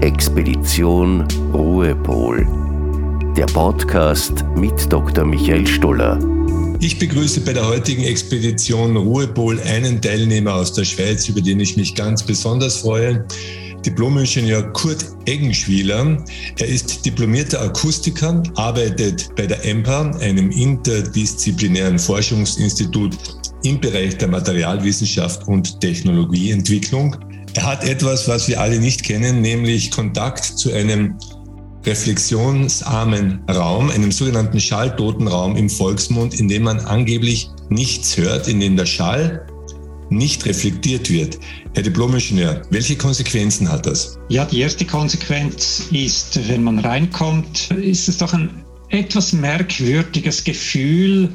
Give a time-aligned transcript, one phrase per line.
[0.00, 2.46] Expedition Ruhepol.
[3.36, 5.24] Der Podcast mit Dr.
[5.24, 6.20] Michael Stoller.
[6.78, 11.76] Ich begrüße bei der heutigen Expedition Ruhepol einen Teilnehmer aus der Schweiz, über den ich
[11.76, 13.26] mich ganz besonders freue.
[13.84, 16.24] Diplomingenieur Kurt Eggenschwieler.
[16.60, 23.16] Er ist diplomierter Akustiker, arbeitet bei der EMPA, einem interdisziplinären Forschungsinstitut
[23.64, 27.16] im Bereich der Materialwissenschaft und Technologieentwicklung.
[27.58, 31.18] Er hat etwas, was wir alle nicht kennen, nämlich Kontakt zu einem
[31.84, 38.60] reflexionsarmen Raum, einem sogenannten schalltoten Raum im Volksmund, in dem man angeblich nichts hört, in
[38.60, 39.44] dem der Schall
[40.08, 41.40] nicht reflektiert wird.
[41.74, 44.20] Herr Diplomingenieur, welche Konsequenzen hat das?
[44.28, 51.32] Ja, die erste Konsequenz ist, wenn man reinkommt, ist es doch ein etwas merkwürdiges Gefühl,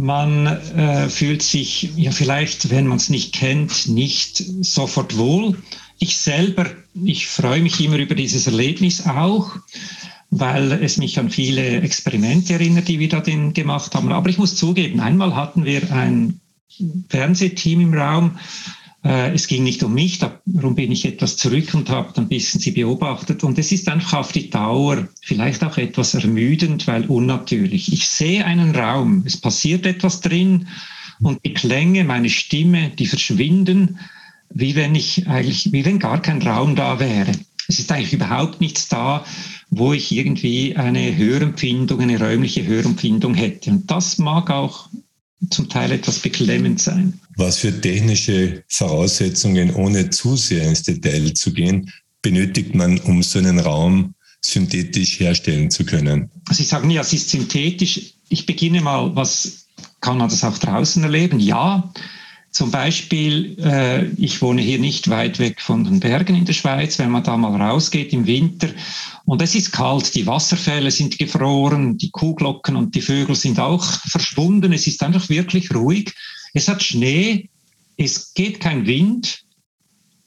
[0.00, 5.58] man äh, fühlt sich ja vielleicht, wenn man es nicht kennt, nicht sofort wohl.
[5.98, 6.66] Ich selber,
[7.04, 9.56] ich freue mich immer über dieses Erlebnis auch,
[10.30, 14.10] weil es mich an viele Experimente erinnert, die wir da gemacht haben.
[14.10, 16.40] Aber ich muss zugeben, einmal hatten wir ein
[17.08, 18.38] Fernsehteam im Raum,
[19.04, 22.60] äh, es ging nicht um mich, darum bin ich etwas zurück und habe ein bisschen
[22.60, 23.42] sie beobachtet.
[23.44, 27.92] Und es ist einfach auf die Dauer vielleicht auch etwas ermüdend, weil unnatürlich.
[27.92, 30.66] Ich sehe einen Raum, es passiert etwas drin
[31.22, 33.98] und die Klänge, meine Stimme, die verschwinden,
[34.52, 37.32] wie wenn ich eigentlich, wie wenn gar kein Raum da wäre.
[37.68, 39.24] Es ist eigentlich überhaupt nichts da,
[39.70, 43.70] wo ich irgendwie eine Hörempfindung, eine räumliche Hörempfindung hätte.
[43.70, 44.88] Und das mag auch
[45.48, 47.18] zum Teil etwas beklemmend sein.
[47.36, 53.38] Was für technische Voraussetzungen, ohne zu sehr ins Detail zu gehen, benötigt man, um so
[53.38, 56.30] einen Raum synthetisch herstellen zu können?
[56.48, 58.14] Also ich sage nie, es ist synthetisch.
[58.28, 59.66] Ich beginne mal, was
[60.00, 61.40] kann man das auch draußen erleben?
[61.40, 61.92] Ja,
[62.50, 66.98] zum Beispiel, äh, ich wohne hier nicht weit weg von den Bergen in der Schweiz.
[66.98, 68.68] Wenn man da mal rausgeht im Winter
[69.24, 73.84] und es ist kalt, die Wasserfälle sind gefroren, die Kuhglocken und die Vögel sind auch
[73.84, 74.72] verschwunden.
[74.72, 76.12] Es ist einfach wirklich ruhig.
[76.52, 77.48] Es hat Schnee,
[77.96, 79.44] es geht kein Wind.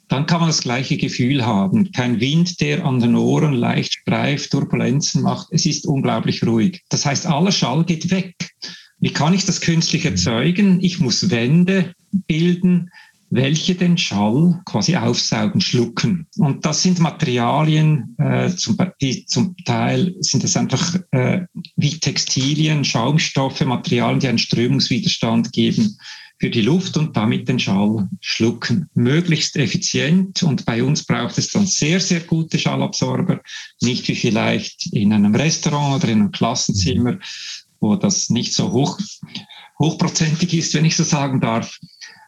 [0.07, 1.91] Dann kann man das gleiche Gefühl haben.
[1.91, 5.47] Kein Wind, der an den Ohren leicht streift, Turbulenzen macht.
[5.51, 6.83] Es ist unglaublich ruhig.
[6.87, 8.35] Das heißt, aller Schall geht weg.
[8.99, 10.81] Wie kann ich das künstlich erzeugen?
[10.81, 11.93] Ich muss Wände
[12.27, 12.89] bilden,
[13.29, 16.27] welche den Schall quasi aufsaugen, schlucken.
[16.37, 21.41] Und das sind Materialien, äh, zum, die zum Teil sind es einfach äh,
[21.75, 25.97] wie Textilien, Schaumstoffe, Materialien, die einen Strömungswiderstand geben
[26.39, 28.89] für die Luft und damit den Schall schlucken.
[28.93, 33.41] Möglichst effizient und bei uns braucht es dann sehr, sehr gute Schallabsorber,
[33.81, 37.17] nicht wie vielleicht in einem Restaurant oder in einem Klassenzimmer,
[37.79, 38.99] wo das nicht so hoch,
[39.79, 41.79] hochprozentig ist, wenn ich so sagen darf.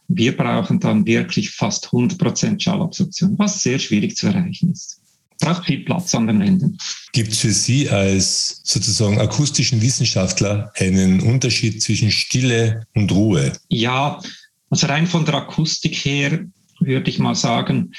[0.07, 5.01] Wir brauchen dann wirklich fast 100% Schallabsorption, was sehr schwierig zu erreichen ist.
[5.39, 6.77] Braucht viel Platz an den Wänden.
[7.11, 13.51] Gibt es für Sie als sozusagen akustischen Wissenschaftler einen Unterschied zwischen Stille und Ruhe?
[13.69, 14.21] Ja,
[14.69, 16.45] also rein von der Akustik her
[16.79, 17.93] würde ich mal sagen,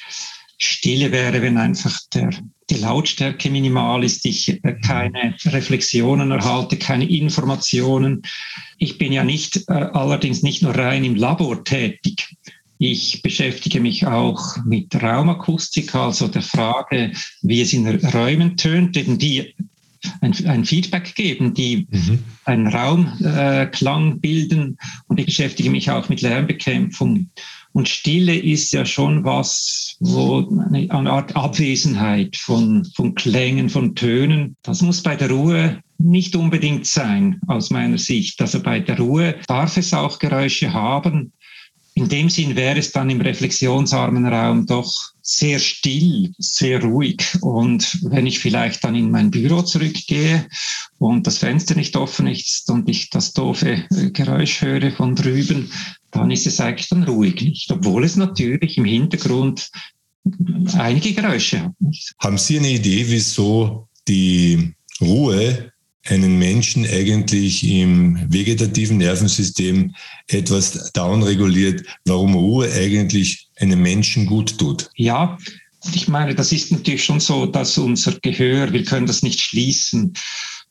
[0.58, 2.30] Stille wäre, wenn einfach der,
[2.70, 8.22] die Lautstärke minimal ist, ich äh, keine Reflexionen erhalte, keine Informationen.
[8.78, 12.36] Ich bin ja nicht äh, allerdings nicht nur rein im Labor tätig.
[12.78, 19.18] Ich beschäftige mich auch mit Raumakustik, also der Frage, wie es in Räumen tönt, eben
[19.18, 19.54] die
[20.20, 22.18] ein, ein Feedback geben, die mhm.
[22.44, 24.78] einen Raumklang äh, bilden.
[25.08, 27.30] Und ich beschäftige mich auch mit Lärmbekämpfung.
[27.72, 33.94] Und Stille ist ja schon was, wo eine, eine Art Abwesenheit von, von Klängen, von
[33.94, 34.56] Tönen.
[34.62, 38.40] Das muss bei der Ruhe nicht unbedingt sein, aus meiner Sicht.
[38.40, 41.32] Also bei der Ruhe darf es auch Geräusche haben.
[41.94, 44.92] In dem Sinn wäre es dann im reflexionsarmen Raum doch
[45.22, 47.22] sehr still, sehr ruhig.
[47.40, 50.46] Und wenn ich vielleicht dann in mein Büro zurückgehe
[50.98, 55.70] und das Fenster nicht offen ist und ich das doofe Geräusch höre von drüben,
[56.10, 59.70] dann ist es eigentlich dann ruhig nicht, obwohl es natürlich im Hintergrund
[60.74, 61.72] einige Geräusche hat.
[62.18, 65.72] Haben Sie eine Idee, wieso die Ruhe
[66.08, 69.94] einen Menschen eigentlich im vegetativen Nervensystem
[70.28, 74.90] etwas downreguliert, warum Ruhe eigentlich einem Menschen gut tut?
[74.96, 75.38] Ja,
[75.94, 80.14] ich meine, das ist natürlich schon so, dass unser Gehör, wir können das nicht schließen.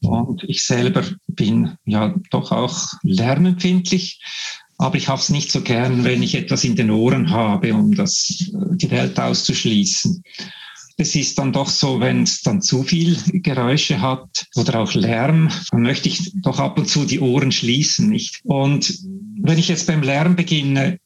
[0.02, 4.20] Und ich selber bin ja doch auch lärmempfindlich.
[4.78, 7.96] Aber ich habe es nicht so gern, wenn ich etwas in den Ohren habe, um
[7.96, 10.22] das, die Welt auszuschließen.
[10.98, 15.50] Es ist dann doch so, wenn es dann zu viel Geräusche hat oder auch Lärm,
[15.72, 18.40] dann möchte ich doch ab und zu die Ohren schließen, nicht?
[18.44, 18.98] Und
[19.42, 21.00] wenn ich jetzt beim Lärm beginne,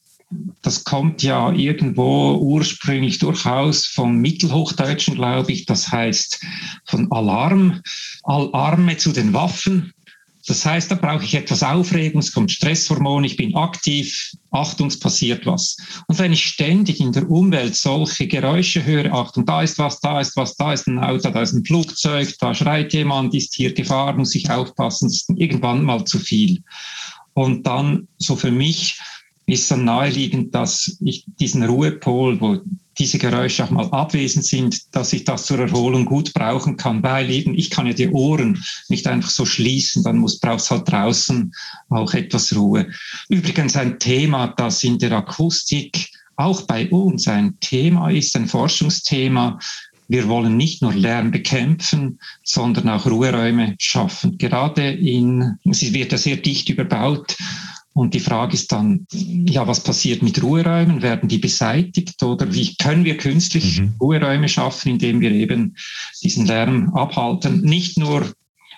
[0.62, 5.66] das kommt ja irgendwo ursprünglich durchaus vom Mittelhochdeutschen, glaube ich.
[5.66, 6.40] Das heißt
[6.84, 7.80] von Alarm,
[8.22, 9.92] Alarme zu den Waffen.
[10.46, 14.98] Das heißt, da brauche ich etwas Aufregung, es kommt Stresshormon, ich bin aktiv, Achtung, es
[14.98, 15.76] passiert was.
[16.08, 20.20] Und wenn ich ständig in der Umwelt solche Geräusche höre, Achtung, da ist was, da
[20.20, 23.72] ist was, da ist ein Auto, da ist ein Flugzeug, da schreit jemand, ist hier
[23.72, 26.62] Gefahr, muss ich aufpassen, das ist irgendwann mal zu viel.
[27.34, 28.98] Und dann so für mich
[29.46, 32.58] ist dann naheliegend, dass ich diesen Ruhepol, wo
[32.98, 37.30] diese Geräusche auch mal abwesend sind, dass ich das zur Erholung gut brauchen kann, weil
[37.30, 40.90] eben ich kann ja die Ohren nicht einfach so schließen, dann muss braucht es halt
[40.90, 41.52] draußen
[41.88, 42.88] auch etwas Ruhe.
[43.28, 49.58] Übrigens ein Thema, das in der Akustik auch bei uns ein Thema ist, ein Forschungsthema.
[50.08, 54.38] Wir wollen nicht nur Lärm bekämpfen, sondern auch Ruheräume schaffen.
[54.38, 57.36] Gerade in, es wird ja sehr dicht überbaut
[57.92, 61.02] und die Frage ist dann, ja, was passiert mit Ruheräumen?
[61.02, 63.94] Werden die beseitigt oder wie können wir künstlich mhm.
[64.00, 65.76] Ruheräume schaffen, indem wir eben
[66.22, 67.62] diesen Lärm abhalten?
[67.62, 68.32] Nicht nur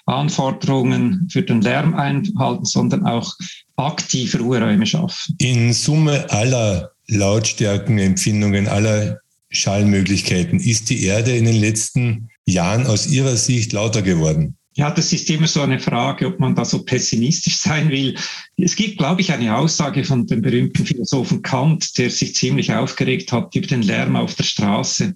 [0.06, 3.34] Anforderungen für den Lärm einhalten, sondern auch
[3.76, 5.36] aktiv Ruheräume schaffen.
[5.38, 9.20] In Summe aller Lautstärkenempfindungen, aller
[9.50, 14.56] Schallmöglichkeiten ist die Erde in den letzten Jahren aus Ihrer Sicht lauter geworden?
[14.74, 18.16] Ja, das ist immer so eine Frage, ob man da so pessimistisch sein will.
[18.56, 23.32] Es gibt, glaube ich, eine Aussage von dem berühmten Philosophen Kant, der sich ziemlich aufgeregt
[23.32, 25.14] hat über den Lärm auf der Straße.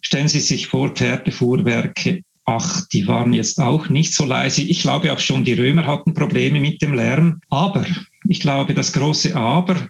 [0.00, 4.62] Stellen Sie sich vor, Pferdefuhrwerke, ach, die waren jetzt auch nicht so leise.
[4.62, 7.40] Ich glaube auch schon, die Römer hatten Probleme mit dem Lärm.
[7.50, 7.84] Aber,
[8.26, 9.88] ich glaube, das große Aber,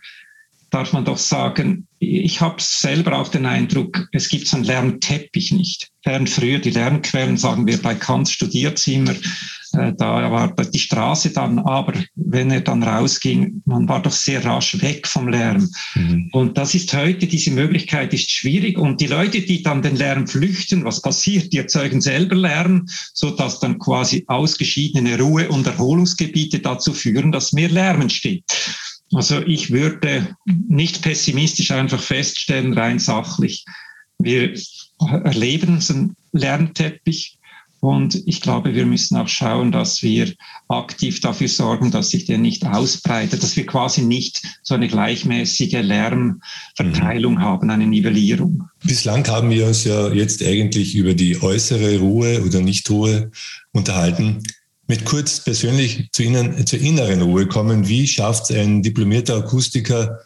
[0.70, 5.53] darf man doch sagen, ich habe selber auch den Eindruck, es gibt so einen Lärmteppich
[5.53, 5.91] nicht.
[6.05, 9.15] Während früher die Lärmquellen, sagen wir bei Kants Studierzimmer,
[9.73, 14.44] äh, da war die Straße dann, aber wenn er dann rausging, man war doch sehr
[14.44, 15.69] rasch weg vom Lärm.
[15.94, 16.31] Mhm.
[16.32, 18.79] Und das ist heute, diese Möglichkeit ist schwierig.
[18.79, 21.53] Und die Leute, die dann den Lärm flüchten, was passiert?
[21.53, 27.53] Die erzeugen selber Lärm, so dass dann quasi ausgeschiedene Ruhe- und Erholungsgebiete dazu führen, dass
[27.53, 28.44] mehr Lärm entsteht.
[29.12, 33.64] Also ich würde nicht pessimistisch einfach feststellen, rein sachlich,
[34.19, 34.55] wir
[35.25, 37.38] erleben einen Lernteppich
[37.81, 40.34] und ich glaube, wir müssen auch schauen, dass wir
[40.69, 45.82] aktiv dafür sorgen, dass sich der nicht ausbreitet, dass wir quasi nicht so eine gleichmäßige
[45.82, 47.40] Lärmverteilung mhm.
[47.40, 48.64] haben, eine Nivellierung.
[48.82, 53.31] Bislang haben wir uns ja jetzt eigentlich über die äußere Ruhe oder Nichtruhe
[53.72, 54.43] unterhalten
[54.88, 57.87] mit kurz persönlich zu Ihnen, zur inneren Ruhe kommen.
[57.87, 60.19] Wie schafft es ein diplomierter Akustiker,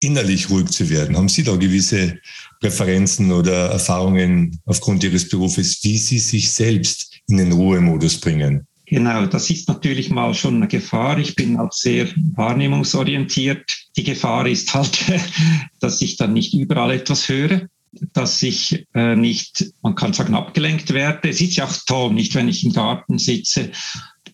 [0.00, 1.16] innerlich ruhig zu werden?
[1.16, 2.18] Haben Sie da gewisse
[2.60, 8.66] Präferenzen oder Erfahrungen aufgrund Ihres Berufes, wie Sie sich selbst in den Ruhemodus bringen?
[8.86, 11.18] Genau, das ist natürlich mal schon eine Gefahr.
[11.18, 13.64] Ich bin auch sehr wahrnehmungsorientiert.
[13.96, 14.98] Die Gefahr ist halt,
[15.80, 17.68] dass ich dann nicht überall etwas höre
[18.12, 21.28] dass ich äh, nicht, man kann sagen, abgelenkt werde.
[21.28, 23.70] Es ist ja auch toll, nicht wenn ich im Garten sitze.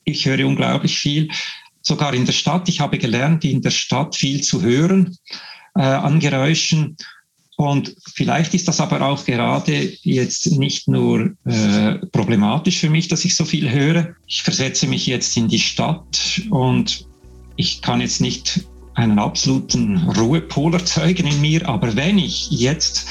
[0.04, 1.28] Ich höre unglaublich viel.
[1.82, 2.68] Sogar in der Stadt.
[2.68, 5.16] Ich habe gelernt, in der Stadt viel zu hören
[5.74, 6.96] äh, an Geräuschen.
[7.56, 13.24] Und vielleicht ist das aber auch gerade jetzt nicht nur äh, problematisch für mich, dass
[13.24, 14.14] ich so viel höre.
[14.28, 17.08] Ich versetze mich jetzt in die Stadt und
[17.56, 18.64] ich kann jetzt nicht
[18.98, 21.68] einen absoluten Ruhepol erzeugen in mir.
[21.68, 23.06] Aber wenn ich jetzt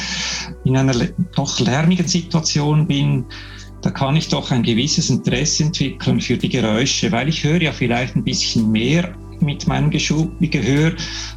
[0.65, 0.93] in einer
[1.35, 3.25] doch lärmigen Situation bin,
[3.81, 7.71] da kann ich doch ein gewisses Interesse entwickeln für die Geräusche, weil ich höre ja
[7.71, 10.91] vielleicht ein bisschen mehr mit meinem Gehör.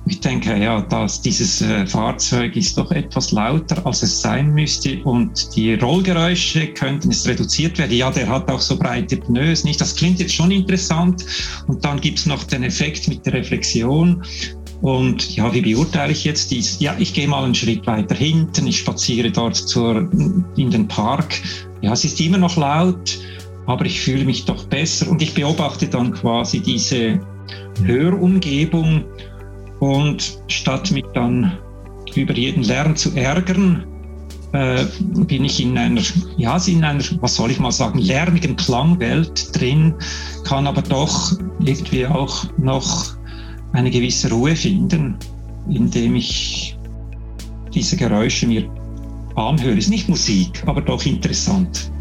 [0.07, 5.03] Ich denke, ja, dass dieses äh, Fahrzeug ist doch etwas lauter, als es sein müsste
[5.05, 7.97] und die Rollgeräusche könnten es reduziert werden.
[7.97, 9.81] Ja, der hat auch so breite Pneus, nicht?
[9.81, 11.25] Das klingt jetzt schon interessant.
[11.67, 14.23] Und dann gibt es noch den Effekt mit der Reflexion.
[14.81, 16.81] Und ja, wie beurteile ich jetzt dies?
[16.81, 20.11] Ja, ich gehe mal einen Schritt weiter hinten, ich spaziere dort zur,
[20.57, 21.35] in den Park.
[21.83, 23.19] Ja, es ist immer noch laut,
[23.71, 27.21] aber ich fühle mich doch besser und ich beobachte dann quasi diese
[27.85, 29.05] Hörumgebung
[29.79, 31.57] und statt mich dann
[32.17, 33.85] über jeden Lärm zu ärgern,
[34.53, 34.85] äh,
[35.25, 36.03] bin ich in einer,
[36.37, 39.95] ja, in einer, was soll ich mal sagen, lärmigen Klangwelt drin,
[40.43, 43.15] kann aber doch irgendwie auch noch
[43.73, 45.15] eine gewisse Ruhe finden,
[45.69, 46.77] indem ich
[47.73, 48.69] diese Geräusche mir
[49.37, 49.77] anhöre.
[49.77, 51.93] Ist nicht Musik, aber doch interessant.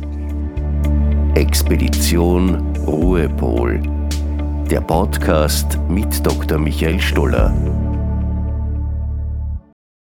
[1.35, 3.79] Expedition Ruhepol.
[4.69, 6.57] Der Podcast mit Dr.
[6.57, 7.53] Michael Stoller.